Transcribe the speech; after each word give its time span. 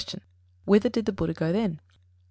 _Whither 0.67 0.91
did 0.91 1.05
the 1.05 1.11
Buddha 1.11 1.35
then 1.35 1.73
go? 1.75 1.79